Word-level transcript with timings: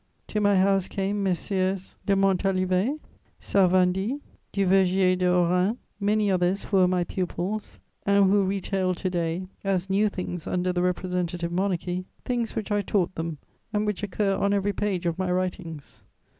To 0.29 0.41
my 0.41 0.57
house 0.57 0.87
came 0.87 1.21
Messieurs 1.21 1.95
de 2.07 2.15
Montalivet, 2.15 2.99
Salvandy, 3.39 4.19
Duvergier 4.51 5.15
de 5.15 5.25
Hauranne, 5.25 5.77
many 5.99 6.31
others 6.31 6.63
who 6.63 6.77
were 6.77 6.87
my 6.87 7.03
pupils 7.03 7.79
and 8.03 8.25
who 8.31 8.41
retail 8.43 8.95
to 8.95 9.09
day, 9.11 9.45
as 9.63 9.91
new 9.91 10.09
things 10.09 10.47
under 10.47 10.73
the 10.73 10.81
Representative 10.81 11.51
Monarchy, 11.51 12.05
things 12.25 12.55
which 12.55 12.71
I 12.71 12.81
taught 12.81 13.13
them 13.13 13.37
and 13.71 13.85
which 13.85 14.01
occur 14.01 14.35
on 14.35 14.53
every 14.55 14.73
page 14.73 15.05
of 15.05 15.19
my 15.19 15.31
writings. 15.31 16.03